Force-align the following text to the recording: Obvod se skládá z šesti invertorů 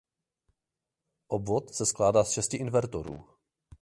Obvod 1.27 1.73
se 1.73 1.85
skládá 1.85 2.23
z 2.23 2.31
šesti 2.31 2.57
invertorů 2.57 3.25